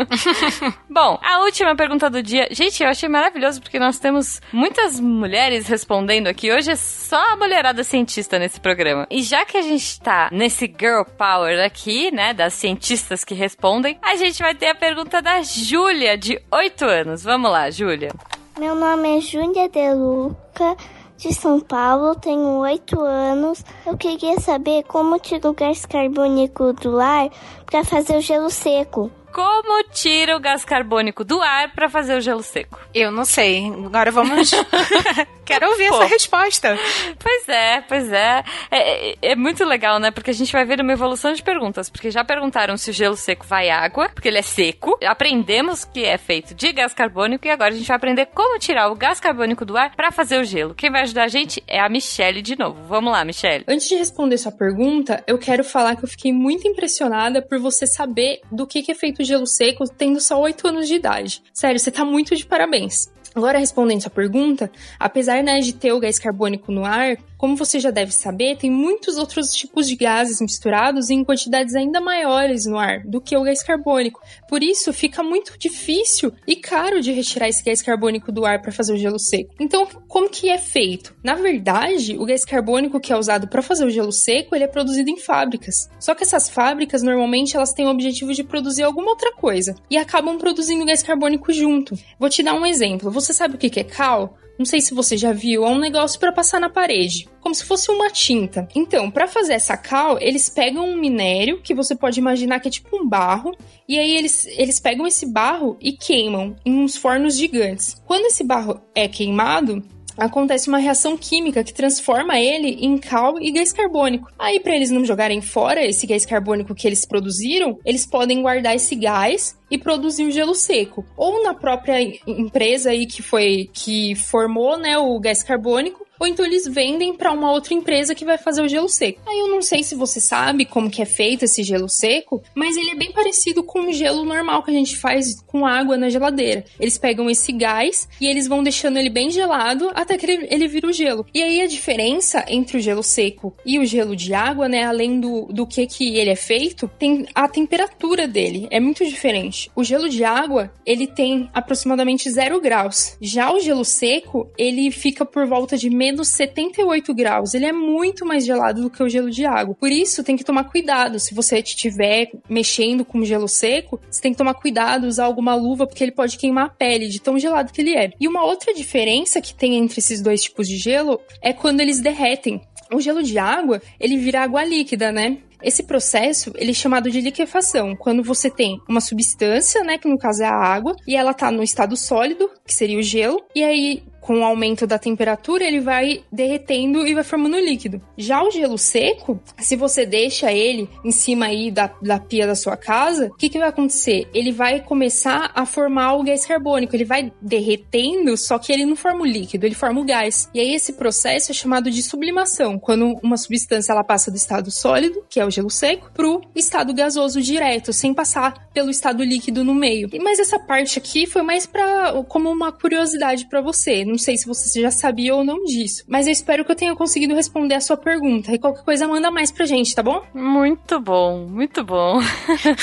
Bom, 0.89 1.19
a 1.21 1.39
última 1.43 1.75
pergunta 1.75 2.09
do 2.09 2.21
dia. 2.21 2.47
Gente, 2.51 2.83
eu 2.83 2.89
achei 2.89 3.07
maravilhoso 3.07 3.61
porque 3.61 3.79
nós 3.79 3.99
temos 3.99 4.41
muitas 4.51 4.99
mulheres 4.99 5.67
respondendo 5.67 6.27
aqui. 6.27 6.51
Hoje 6.51 6.71
é 6.71 6.75
só 6.75 7.33
a 7.33 7.35
mulherada 7.35 7.83
cientista 7.83 8.39
nesse 8.39 8.59
programa. 8.59 9.07
E 9.09 9.21
já 9.21 9.45
que 9.45 9.57
a 9.57 9.61
gente 9.61 9.99
tá 9.99 10.29
nesse 10.31 10.65
girl 10.65 11.03
power 11.17 11.63
aqui, 11.63 12.11
né, 12.11 12.33
das 12.33 12.53
cientistas 12.53 13.23
que 13.23 13.33
respondem, 13.33 13.97
a 14.01 14.15
gente 14.15 14.39
vai 14.39 14.55
ter 14.55 14.67
a 14.67 14.75
pergunta 14.75 15.21
da 15.21 15.41
Júlia, 15.41 16.17
de 16.17 16.41
8 16.51 16.85
anos. 16.85 17.23
Vamos 17.23 17.51
lá, 17.51 17.69
Júlia. 17.69 18.11
Meu 18.59 18.75
nome 18.75 19.17
é 19.17 19.21
Júlia 19.21 19.69
De 19.69 19.93
Luca, 19.93 20.75
de 21.19 21.33
São 21.33 21.59
Paulo, 21.59 22.15
tenho 22.15 22.59
8 22.59 22.97
anos. 23.01 23.63
Eu 23.85 23.97
queria 23.97 24.39
saber 24.39 24.83
como 24.83 25.19
tiro 25.19 25.49
o 25.49 25.53
gás 25.53 25.85
carbônico 25.85 26.71
do 26.71 26.97
ar 26.97 27.29
para 27.65 27.83
fazer 27.83 28.17
o 28.17 28.21
gelo 28.21 28.49
seco. 28.49 29.11
Como 29.39 29.83
tira 29.93 30.35
o 30.35 30.39
gás 30.41 30.65
carbônico 30.65 31.23
do 31.23 31.41
ar 31.41 31.71
para 31.71 31.87
fazer 31.87 32.17
o 32.17 32.19
gelo 32.19 32.43
seco? 32.43 32.77
Eu 32.93 33.09
não 33.09 33.23
sei. 33.23 33.71
Agora 33.85 34.11
vamos. 34.11 34.51
Quero 35.45 35.67
ouvir 35.69 35.89
Pô. 35.89 35.95
essa 35.95 36.05
resposta. 36.05 36.77
Pois 37.17 37.49
é, 37.49 37.81
pois 37.81 38.11
é. 38.11 38.43
É, 38.69 39.11
é. 39.11 39.15
é, 39.31 39.35
muito 39.35 39.63
legal, 39.65 39.97
né? 39.97 40.11
Porque 40.11 40.29
a 40.29 40.33
gente 40.33 40.51
vai 40.51 40.63
ver 40.63 40.79
uma 40.81 40.91
evolução 40.91 41.33
de 41.33 41.41
perguntas. 41.41 41.89
Porque 41.89 42.11
já 42.11 42.23
perguntaram 42.23 42.77
se 42.77 42.91
o 42.91 42.93
gelo 42.93 43.15
seco 43.15 43.47
vai 43.47 43.69
água, 43.69 44.09
porque 44.09 44.27
ele 44.27 44.37
é 44.37 44.43
seco. 44.43 44.99
Aprendemos 45.03 45.85
que 45.85 46.03
é 46.03 46.17
feito 46.17 46.53
de 46.53 46.71
gás 46.73 46.93
carbônico 46.93 47.47
e 47.47 47.49
agora 47.49 47.73
a 47.73 47.77
gente 47.77 47.87
vai 47.87 47.97
aprender 47.97 48.27
como 48.27 48.59
tirar 48.59 48.91
o 48.91 48.95
gás 48.95 49.19
carbônico 49.19 49.65
do 49.65 49.75
ar 49.75 49.95
para 49.95 50.11
fazer 50.11 50.39
o 50.39 50.43
gelo. 50.43 50.75
Quem 50.75 50.91
vai 50.91 51.01
ajudar 51.01 51.23
a 51.23 51.29
gente 51.29 51.63
é 51.65 51.79
a 51.79 51.89
Michelle 51.89 52.41
de 52.41 52.59
novo. 52.59 52.83
Vamos 52.87 53.11
lá, 53.11 53.23
Michelle. 53.23 53.63
Antes 53.67 53.87
de 53.87 53.95
responder 53.95 54.37
sua 54.37 54.51
pergunta, 54.51 55.23
eu 55.25 55.39
quero 55.39 55.63
falar 55.63 55.95
que 55.95 56.03
eu 56.03 56.09
fiquei 56.09 56.33
muito 56.33 56.67
impressionada 56.67 57.41
por 57.41 57.57
você 57.57 57.87
saber 57.87 58.41
do 58.51 58.67
que 58.67 58.83
é 58.91 58.93
feito 58.93 59.23
gelo 59.29 59.47
seco 59.47 59.85
tendo 59.87 60.19
só 60.19 60.39
8 60.39 60.67
anos 60.67 60.87
de 60.87 60.95
idade. 60.95 61.41
Sério, 61.53 61.79
você 61.79 61.91
tá 61.91 62.03
muito 62.03 62.35
de 62.35 62.45
parabéns. 62.45 63.09
Agora, 63.33 63.59
respondendo 63.59 64.01
sua 64.01 64.09
pergunta, 64.09 64.71
apesar 64.99 65.43
né, 65.43 65.59
de 65.59 65.73
ter 65.73 65.93
o 65.93 65.99
gás 65.99 66.17
carbônico 66.19 66.71
no 66.71 66.83
ar, 66.83 67.17
como 67.39 67.55
você 67.55 67.79
já 67.79 67.89
deve 67.89 68.11
saber, 68.11 68.57
tem 68.57 68.69
muitos 68.69 69.17
outros 69.17 69.55
tipos 69.55 69.87
de 69.87 69.95
gases 69.95 70.41
misturados 70.41 71.09
em 71.09 71.23
quantidades 71.23 71.73
ainda 71.73 72.01
maiores 72.01 72.65
no 72.65 72.77
ar 72.77 73.01
do 73.05 73.21
que 73.21 73.35
o 73.35 73.43
gás 73.43 73.63
carbônico. 73.63 74.19
Por 74.49 74.61
isso, 74.61 74.91
fica 74.91 75.23
muito 75.23 75.57
difícil 75.57 76.33
e 76.45 76.57
caro 76.57 76.99
de 76.99 77.13
retirar 77.13 77.47
esse 77.47 77.63
gás 77.63 77.81
carbônico 77.81 78.29
do 78.29 78.45
ar 78.45 78.61
para 78.61 78.73
fazer 78.73 78.91
o 78.91 78.97
gelo 78.97 79.17
seco. 79.17 79.55
Então, 79.57 79.87
como 80.09 80.29
que 80.29 80.49
é 80.49 80.57
feito? 80.57 81.15
Na 81.23 81.35
verdade, 81.35 82.17
o 82.17 82.25
gás 82.25 82.43
carbônico 82.43 82.99
que 82.99 83.13
é 83.13 83.17
usado 83.17 83.47
para 83.47 83.61
fazer 83.61 83.85
o 83.85 83.89
gelo 83.89 84.11
seco, 84.11 84.53
ele 84.53 84.65
é 84.65 84.67
produzido 84.67 85.09
em 85.09 85.17
fábricas. 85.17 85.89
Só 85.97 86.13
que 86.13 86.23
essas 86.23 86.49
fábricas, 86.49 87.01
normalmente, 87.01 87.55
elas 87.55 87.71
têm 87.71 87.87
o 87.87 87.91
objetivo 87.91 88.33
de 88.33 88.43
produzir 88.43 88.83
alguma 88.83 89.11
outra 89.11 89.33
coisa 89.33 89.75
e 89.89 89.97
acabam 89.97 90.37
produzindo 90.37 90.85
gás 90.85 91.01
carbônico 91.01 91.53
junto. 91.53 91.97
Vou 92.19 92.29
te 92.29 92.43
dar 92.43 92.53
um 92.53 92.65
exemplo. 92.65 93.09
Você 93.09 93.33
sabe 93.33 93.55
o 93.55 93.57
que 93.57 93.79
é 93.79 93.83
cal? 93.85 94.37
Não 94.59 94.65
sei 94.65 94.81
se 94.81 94.93
você 94.93 95.15
já 95.15 95.31
viu, 95.31 95.63
é 95.63 95.69
um 95.69 95.79
negócio 95.79 96.19
para 96.19 96.33
passar 96.33 96.59
na 96.59 96.69
parede, 96.69 97.29
como 97.39 97.55
se 97.55 97.63
fosse 97.63 97.89
uma 97.89 98.09
tinta. 98.09 98.67
Então, 98.75 99.09
para 99.09 99.25
fazer 99.25 99.53
essa 99.53 99.77
cal, 99.77 100.17
eles 100.19 100.49
pegam 100.49 100.85
um 100.85 100.97
minério 100.97 101.61
que 101.61 101.73
você 101.73 101.95
pode 101.95 102.19
imaginar 102.19 102.59
que 102.59 102.67
é 102.67 102.71
tipo 102.71 102.97
um 102.97 103.07
barro, 103.07 103.55
e 103.87 103.97
aí 103.97 104.17
eles, 104.17 104.45
eles 104.57 104.77
pegam 104.77 105.07
esse 105.07 105.25
barro 105.25 105.77
e 105.79 105.93
queimam 105.93 106.57
em 106.65 106.77
uns 106.77 106.97
fornos 106.97 107.37
gigantes. 107.37 107.95
Quando 108.05 108.25
esse 108.25 108.43
barro 108.43 108.81
é 108.93 109.07
queimado, 109.07 109.81
acontece 110.19 110.67
uma 110.67 110.77
reação 110.77 111.17
química 111.17 111.63
que 111.63 111.73
transforma 111.73 112.39
ele 112.39 112.85
em 112.85 112.97
cal 112.97 113.39
e 113.39 113.51
gás 113.51 113.71
carbônico. 113.71 114.31
Aí, 114.37 114.59
para 114.59 114.75
eles 114.75 114.91
não 114.91 115.05
jogarem 115.05 115.41
fora 115.41 115.85
esse 115.85 116.05
gás 116.05 116.25
carbônico 116.25 116.75
que 116.75 116.87
eles 116.87 117.05
produziram, 117.05 117.79
eles 117.85 118.05
podem 118.05 118.41
guardar 118.41 118.75
esse 118.75 118.95
gás 118.95 119.57
e 119.69 119.77
produzir 119.77 120.25
o 120.25 120.31
gelo 120.31 120.55
seco. 120.55 121.05
Ou 121.15 121.43
na 121.43 121.53
própria 121.53 122.01
empresa 122.27 122.91
aí 122.91 123.05
que 123.05 123.21
foi 123.21 123.69
que 123.73 124.15
formou, 124.15 124.77
né, 124.77 124.97
o 124.97 125.19
gás 125.19 125.43
carbônico, 125.43 126.05
ou 126.19 126.27
então 126.27 126.45
eles 126.45 126.67
vendem 126.67 127.15
para 127.15 127.31
uma 127.31 127.51
outra 127.51 127.73
empresa 127.73 128.13
que 128.13 128.25
vai 128.25 128.37
fazer 128.37 128.61
o 128.61 128.67
gelo 128.67 128.89
seco. 128.89 129.21
Aí 129.27 129.39
eu 129.39 129.47
não 129.47 129.61
sei 129.61 129.83
se 129.83 129.95
você 129.95 130.19
sabe 130.19 130.65
como 130.65 130.89
que 130.89 131.01
é 131.01 131.05
feito 131.05 131.45
esse 131.45 131.63
gelo 131.63 131.87
seco, 131.87 132.43
mas 132.53 132.75
ele 132.75 132.91
é 132.91 132.95
bem 132.95 133.11
parecido 133.11 133.63
com 133.63 133.89
o 133.89 133.93
gelo 133.93 134.25
normal 134.25 134.63
que 134.63 134.71
a 134.71 134.73
gente 134.73 134.97
faz 134.97 135.41
com 135.41 135.65
água 135.65 135.97
na 135.97 136.09
geladeira. 136.09 136.65
Eles 136.79 136.97
pegam 136.97 137.29
esse 137.29 137.51
gás 137.51 138.07
e 138.19 138.27
eles 138.27 138.47
vão 138.47 138.61
deixando 138.61 138.97
ele 138.97 139.09
bem 139.09 139.31
gelado 139.31 139.89
até 139.93 140.17
que 140.17 140.25
ele, 140.25 140.47
ele 140.49 140.67
vira 140.67 140.87
o 140.87 140.93
gelo. 140.93 141.25
E 141.33 141.41
aí 141.41 141.61
a 141.61 141.67
diferença 141.67 142.43
entre 142.47 142.77
o 142.77 142.81
gelo 142.81 143.03
seco 143.03 143.55
e 143.65 143.79
o 143.79 143.85
gelo 143.85 144.15
de 144.15 144.33
água, 144.33 144.67
né, 144.67 144.83
além 144.83 145.19
do, 145.19 145.45
do 145.45 145.65
que 145.65 145.85
que 145.87 146.17
ele 146.17 146.29
é 146.29 146.35
feito, 146.35 146.89
tem 146.99 147.25
a 147.33 147.47
temperatura 147.47 148.27
dele. 148.27 148.67
É 148.71 148.79
muito 148.79 149.05
diferente. 149.05 149.71
O 149.75 149.83
gelo 149.83 150.09
de 150.09 150.23
água, 150.23 150.71
ele 150.85 151.07
tem 151.07 151.49
aproximadamente 151.53 152.29
zero 152.29 152.59
graus. 152.59 153.17
Já 153.21 153.51
o 153.53 153.59
gelo 153.59 153.85
seco, 153.85 154.51
ele 154.57 154.91
fica 154.91 155.25
por 155.25 155.45
volta 155.45 155.77
de 155.77 155.89
menos 156.09 156.29
78 156.29 157.13
graus. 157.13 157.53
Ele 157.53 157.65
é 157.65 157.71
muito 157.71 158.25
mais 158.25 158.45
gelado 158.45 158.81
do 158.81 158.89
que 158.89 159.01
o 159.01 159.09
gelo 159.09 159.29
de 159.29 159.45
água. 159.45 159.75
Por 159.75 159.91
isso, 159.91 160.23
tem 160.23 160.35
que 160.35 160.43
tomar 160.43 160.65
cuidado. 160.65 161.19
Se 161.19 161.33
você 161.33 161.59
estiver 161.59 162.31
mexendo 162.49 163.05
com 163.05 163.23
gelo 163.23 163.47
seco, 163.47 163.99
você 164.09 164.21
tem 164.21 164.31
que 164.31 164.37
tomar 164.37 164.55
cuidado, 164.55 165.07
usar 165.07 165.25
alguma 165.25 165.55
luva, 165.55 165.85
porque 165.85 166.03
ele 166.03 166.11
pode 166.11 166.37
queimar 166.37 166.65
a 166.65 166.69
pele 166.69 167.07
de 167.07 167.21
tão 167.21 167.37
gelado 167.37 167.71
que 167.71 167.81
ele 167.81 167.95
é. 167.95 168.11
E 168.19 168.27
uma 168.27 168.43
outra 168.43 168.73
diferença 168.73 169.41
que 169.41 169.53
tem 169.53 169.75
entre 169.75 169.99
esses 169.99 170.21
dois 170.21 170.43
tipos 170.43 170.67
de 170.67 170.77
gelo 170.77 171.19
é 171.41 171.53
quando 171.53 171.79
eles 171.79 171.99
derretem. 171.99 172.61
O 172.91 172.99
gelo 172.99 173.21
de 173.21 173.37
água, 173.37 173.81
ele 173.99 174.17
vira 174.17 174.41
água 174.41 174.63
líquida, 174.63 175.11
né? 175.11 175.37
Esse 175.61 175.83
processo, 175.83 176.53
ele 176.55 176.71
é 176.71 176.73
chamado 176.73 177.11
de 177.11 177.19
liquefação, 177.19 177.95
quando 177.95 178.23
você 178.23 178.49
tem 178.49 178.79
uma 178.87 179.01
substância, 179.01 179.83
né, 179.83 179.97
que 179.97 180.07
no 180.07 180.17
caso 180.17 180.41
é 180.41 180.45
a 180.45 180.55
água, 180.55 180.95
e 181.05 181.17
ela 181.17 181.33
tá 181.33 181.51
no 181.51 181.61
estado 181.61 181.97
sólido, 181.97 182.49
que 182.65 182.73
seria 182.73 182.97
o 182.97 183.03
gelo, 183.03 183.43
e 183.53 183.61
aí 183.61 184.01
com 184.29 184.41
o 184.41 184.43
aumento 184.43 184.85
da 184.85 184.99
temperatura, 184.99 185.63
ele 185.63 185.79
vai 185.79 186.23
derretendo 186.31 187.07
e 187.07 187.15
vai 187.15 187.23
formando 187.23 187.57
líquido. 187.57 187.99
Já 188.15 188.43
o 188.43 188.51
gelo 188.51 188.77
seco, 188.77 189.41
se 189.57 189.75
você 189.75 190.05
deixa 190.05 190.53
ele 190.53 190.87
em 191.03 191.09
cima 191.09 191.47
aí 191.47 191.71
da, 191.71 191.91
da 191.99 192.19
pia 192.19 192.45
da 192.45 192.53
sua 192.53 192.77
casa, 192.77 193.25
o 193.25 193.33
que, 193.33 193.49
que 193.49 193.57
vai 193.57 193.69
acontecer? 193.69 194.27
Ele 194.31 194.51
vai 194.51 194.81
começar 194.81 195.49
a 195.55 195.65
formar 195.65 196.13
o 196.13 196.21
gás 196.21 196.45
carbônico, 196.45 196.95
ele 196.95 197.05
vai 197.05 197.33
derretendo, 197.41 198.37
só 198.37 198.59
que 198.59 198.71
ele 198.71 198.85
não 198.85 198.95
forma 198.95 199.21
o 199.21 199.25
líquido, 199.25 199.65
ele 199.65 199.73
forma 199.73 199.99
o 199.99 200.05
gás. 200.05 200.47
E 200.53 200.59
aí 200.59 200.75
esse 200.75 200.93
processo 200.93 201.49
é 201.49 201.55
chamado 201.55 201.89
de 201.89 202.03
sublimação, 202.03 202.77
quando 202.77 203.17
uma 203.23 203.35
substância 203.35 203.93
ela 203.93 204.03
passa 204.03 204.29
do 204.29 204.37
estado 204.37 204.69
sólido, 204.69 205.25
que 205.27 205.39
é 205.39 205.45
o 205.45 205.49
gelo 205.49 205.71
seco, 205.71 206.11
pro 206.13 206.39
estado 206.53 206.93
gasoso 206.93 207.41
direto, 207.41 207.91
sem 207.91 208.13
passar 208.13 208.69
pelo 208.75 208.91
estado 208.91 209.23
líquido 209.23 209.63
no 209.63 209.73
meio. 209.73 210.07
Mas 210.21 210.37
essa 210.37 210.59
parte 210.59 210.99
aqui 210.99 211.25
foi 211.25 211.41
mais 211.41 211.65
para 211.65 212.13
como 212.27 212.51
uma 212.51 212.71
curiosidade 212.71 213.47
para 213.49 213.59
você. 213.59 214.05
Não 214.05 214.18
sei 214.19 214.37
se 214.37 214.45
você 214.45 214.81
já 214.81 214.91
sabia 214.91 215.33
ou 215.33 215.43
não 215.43 215.63
disso, 215.63 216.03
mas 216.07 216.27
eu 216.27 216.33
espero 216.33 216.63
que 216.63 216.71
eu 216.71 216.75
tenha 216.75 216.95
conseguido 216.95 217.33
responder 217.33 217.75
a 217.75 217.81
sua 217.81 217.97
pergunta. 217.97 218.53
E 218.53 218.59
qualquer 218.59 218.83
coisa 218.83 219.07
manda 219.07 219.31
mais 219.31 219.51
pra 219.51 219.65
gente, 219.65 219.95
tá 219.95 220.03
bom? 220.03 220.21
Muito 220.33 220.99
bom, 220.99 221.47
muito 221.47 221.83
bom. 221.83 222.19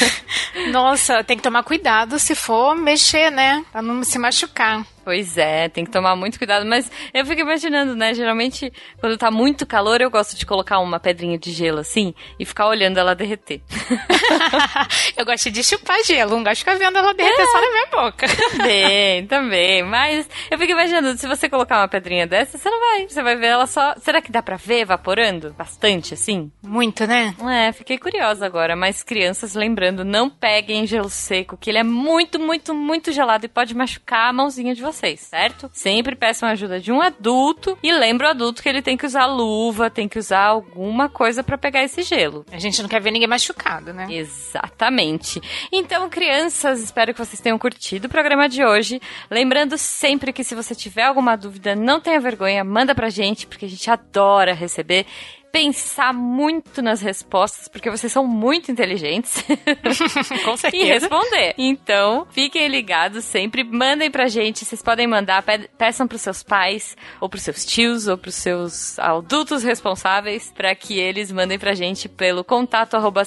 Nossa, 0.73 1.23
tem 1.23 1.37
que 1.37 1.43
tomar 1.43 1.63
cuidado 1.63 2.19
se 2.19 2.35
for 2.35 2.75
mexer, 2.75 3.31
né? 3.31 3.65
Pra 3.71 3.81
não 3.81 4.03
se 4.03 4.19
machucar. 4.19 4.85
Pois 5.07 5.39
é, 5.39 5.69
tem 5.69 5.85
que 5.85 5.91
tomar 5.93 6.17
muito 6.17 6.37
cuidado. 6.37 6.67
Mas 6.67 6.91
eu 7.15 7.25
fico 7.25 7.41
imaginando, 7.41 7.95
né? 7.95 8.13
Geralmente, 8.13 8.73
quando 8.99 9.17
tá 9.17 9.31
muito 9.31 9.65
calor, 9.65 10.01
eu 10.01 10.11
gosto 10.11 10.37
de 10.37 10.45
colocar 10.45 10.81
uma 10.81 10.99
pedrinha 10.99 11.39
de 11.39 11.53
gelo 11.53 11.79
assim 11.79 12.13
e 12.41 12.45
ficar 12.45 12.67
olhando 12.67 12.99
ela 12.99 13.15
derreter. 13.15 13.63
eu 15.17 15.25
gosto 15.25 15.49
de 15.49 15.63
chupar 15.63 16.03
gelo, 16.03 16.33
não 16.33 16.43
gosto 16.43 16.55
de 16.55 16.59
ficar 16.59 16.75
vendo 16.75 16.99
ela 16.99 17.15
derreter 17.15 17.41
é. 17.41 17.47
só 17.47 17.61
na 17.61 17.71
minha 17.71 17.87
boca. 17.87 18.27
Também, 18.57 19.27
também. 19.29 19.85
Mas 19.85 20.29
eu 20.51 20.59
fico 20.59 20.73
imaginando, 20.73 21.17
se 21.17 21.29
você 21.29 21.49
colocar 21.49 21.79
uma 21.79 21.87
pedrinha 21.87 22.27
dessa, 22.27 22.59
você 22.59 22.69
não 22.69 22.81
vai. 22.81 23.09
Você 23.09 23.23
vai 23.23 23.37
ver 23.37 23.47
ela 23.47 23.69
só. 23.69 23.95
Será 23.99 24.21
que 24.21 24.33
dá 24.33 24.43
pra 24.43 24.57
ver 24.57 24.81
evaporando? 24.81 25.55
Bastante, 25.57 26.15
assim? 26.15 26.51
Muito, 26.61 27.07
né? 27.07 27.33
É, 27.49 27.71
fiquei 27.71 27.97
curiosa 27.97 28.45
agora. 28.45 28.75
Mas 28.75 29.05
crianças, 29.05 29.55
lembrando, 29.55 30.05
não 30.05 30.29
peguem 30.29 30.85
gelo 30.85 31.09
seco, 31.09 31.57
que 31.57 31.71
ele 31.71 31.79
é 31.79 31.85
muito, 31.85 32.41
muito, 32.41 32.75
muito 32.75 33.13
gelado 33.13 33.47
e 33.47 33.49
pode 33.49 33.73
machucar 33.73 34.31
a 34.31 34.33
mãozinha 34.33 34.75
de 34.75 34.83
vocês 34.83 34.96
vocês, 34.97 35.21
certo? 35.21 35.71
Sempre 35.73 36.17
peçam 36.17 36.49
ajuda 36.49 36.81
de 36.81 36.91
um 36.91 37.03
adulto 37.03 37.79
e 37.83 37.93
lembra 37.93 38.29
o 38.29 38.31
adulto 38.31 38.63
que 38.63 38.69
ele 38.69 38.81
tem 38.81 38.97
que 38.97 39.05
usar 39.05 39.27
luva, 39.27 39.91
tem 39.91 40.09
que 40.09 40.19
usar 40.19 40.45
alguma 40.45 41.09
coisa 41.09 41.45
para 41.45 41.59
pegar 41.59 41.85
esse 41.85 42.03
gelo. 42.03 42.45
A 42.51 42.59
gente 42.59 42.81
não 42.81 42.89
quer 42.89 43.01
ver 43.01 43.11
ninguém 43.11 43.29
machucado, 43.29 43.93
né? 43.93 44.07
Exatamente. 44.11 45.41
Então, 45.71 46.09
crianças, 46.09 46.81
espero 46.81 47.13
que 47.13 47.19
vocês 47.19 47.41
tenham 47.41 47.59
curtido 47.59 48.07
o 48.07 48.11
programa 48.11 48.49
de 48.49 48.65
hoje. 48.65 49.01
Lembrando 49.31 49.77
sempre 49.77 50.33
que 50.33 50.43
se 50.43 50.55
você 50.55 50.75
tiver 50.75 51.05
alguma 51.05 51.37
dúvida, 51.37 51.77
não 51.77 52.01
tenha 52.01 52.19
vergonha, 52.19 52.65
manda 52.65 52.95
pra 52.95 53.11
gente, 53.11 53.47
porque 53.47 53.67
a 53.67 53.69
gente 53.69 53.91
adora 53.91 54.55
receber 54.55 55.07
pensar 55.53 56.13
muito 56.13 56.83
nas 56.83 57.01
respostas, 57.01 57.69
porque 57.69 57.91
vocês 57.91 58.13
são 58.13 58.27
muito 58.27 58.71
inteligentes. 58.71 59.45
Com 60.45 60.57
certeza. 60.57 60.85
e 60.85 60.87
responder. 60.87 61.55
Então, 61.59 62.27
fiquem 62.31 62.69
ligados 62.69 63.25
sempre, 63.25 63.65
mandem 63.65 64.11
pra 64.11 64.29
gente, 64.29 64.65
vocês 64.65 64.83
podem 64.83 65.07
mandar, 65.07 65.43
pe 65.43 65.69
peçam 65.79 66.07
pros 66.07 66.23
seus 66.23 66.43
pais, 66.43 66.97
ou 67.21 67.29
pros 67.29 67.43
seus 67.43 67.65
tios, 67.65 68.07
ou 68.07 68.17
pros 68.17 68.35
seus 68.35 68.99
adultos 68.99 69.63
responsáveis, 69.63 70.53
para 70.55 70.75
que 70.75 70.99
eles 70.99 71.33
mandem 71.33 71.59
pra 71.59 71.75
gente 71.75 72.09
pelo 72.09 72.45
contato 72.45 72.95
arroba 72.95 73.25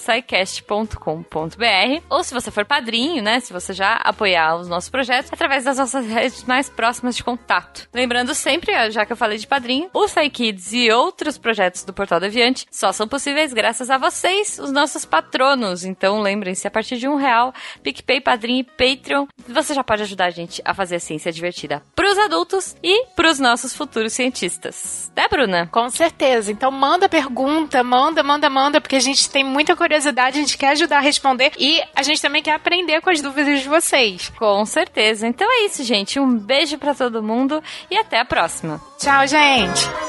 ou 2.09 2.23
se 2.23 2.33
você 2.33 2.51
for 2.51 2.65
padrinho, 2.65 3.21
né, 3.23 3.39
se 3.39 3.51
você 3.51 3.73
já 3.73 3.93
apoiar 4.03 4.55
os 4.55 4.67
nossos 4.67 4.89
projetos, 4.89 5.31
através 5.31 5.63
das 5.63 5.77
nossas 5.77 6.05
redes 6.05 6.43
mais 6.43 6.69
próximas 6.69 7.15
de 7.15 7.23
contato. 7.23 7.87
Lembrando 7.93 8.33
sempre, 8.33 8.91
já 8.91 9.05
que 9.05 9.11
eu 9.13 9.17
falei 9.17 9.37
de 9.37 9.47
padrinho, 9.47 9.89
o 9.93 10.07
SciKids 10.07 10.73
e 10.73 10.91
outros 10.91 11.37
projetos 11.37 11.83
do 11.83 11.93
Portal 12.09 12.19
Deviante 12.19 12.65
só 12.71 12.91
são 12.91 13.07
possíveis 13.07 13.53
graças 13.53 13.91
a 13.91 13.97
vocês, 13.99 14.57
os 14.57 14.71
nossos 14.71 15.05
patronos. 15.05 15.85
Então 15.85 16.19
lembrem-se, 16.21 16.67
a 16.67 16.71
partir 16.71 16.97
de 16.97 17.07
um 17.07 17.15
real, 17.15 17.53
PicPay, 17.83 18.19
Padrinho 18.19 18.61
e 18.61 18.63
Patreon, 18.63 19.27
você 19.47 19.75
já 19.75 19.83
pode 19.83 20.01
ajudar 20.01 20.25
a 20.25 20.29
gente 20.31 20.59
a 20.65 20.73
fazer 20.73 20.95
a 20.95 20.99
ciência 20.99 21.31
divertida 21.31 21.83
pros 21.95 22.17
adultos 22.17 22.75
e 22.83 23.05
pros 23.15 23.37
nossos 23.37 23.75
futuros 23.75 24.13
cientistas. 24.13 25.11
Né, 25.15 25.27
Bruna? 25.29 25.67
Com 25.67 25.87
certeza. 25.91 26.51
Então 26.51 26.71
manda 26.71 27.07
pergunta, 27.07 27.83
manda, 27.83 28.23
manda, 28.23 28.49
manda, 28.49 28.81
porque 28.81 28.95
a 28.95 29.01
gente 29.01 29.29
tem 29.29 29.43
muita 29.43 29.75
curiosidade, 29.75 30.39
a 30.39 30.41
gente 30.41 30.57
quer 30.57 30.69
ajudar 30.69 30.97
a 30.97 31.01
responder 31.01 31.51
e 31.59 31.79
a 31.95 32.01
gente 32.01 32.19
também 32.19 32.41
quer 32.41 32.53
aprender 32.53 33.01
com 33.01 33.11
as 33.11 33.21
dúvidas 33.21 33.61
de 33.61 33.69
vocês. 33.69 34.29
Com 34.29 34.65
certeza. 34.65 35.27
Então 35.27 35.47
é 35.47 35.65
isso, 35.65 35.83
gente. 35.83 36.19
Um 36.19 36.35
beijo 36.35 36.79
para 36.79 36.95
todo 36.95 37.21
mundo 37.21 37.61
e 37.91 37.95
até 37.95 38.19
a 38.19 38.25
próxima. 38.25 38.81
Tchau, 38.97 39.27
gente. 39.27 40.08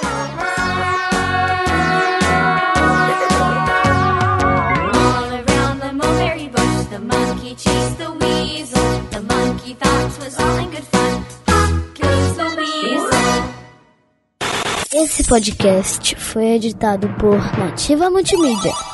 Esse 15.03 15.25
podcast 15.25 16.15
foi 16.15 16.49
editado 16.49 17.09
por 17.19 17.39
Nativa 17.59 18.11
Multimídia. 18.11 18.90